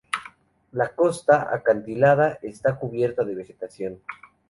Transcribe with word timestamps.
La 0.71 0.95
costa, 0.95 1.47
acantilada, 1.53 2.39
está 2.41 2.75
cubierta 2.79 3.23
de 3.23 3.35
vegetación. 3.35 4.01